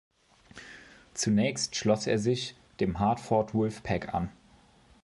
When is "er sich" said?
2.07-2.55